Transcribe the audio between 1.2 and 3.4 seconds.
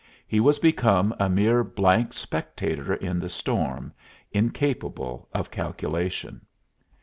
mere blank spectator in the